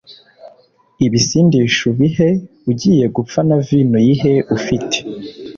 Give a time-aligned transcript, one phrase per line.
[1.05, 2.29] ibisindisha ubihe
[2.69, 4.97] ugiye gupfa na vino uyihe ufite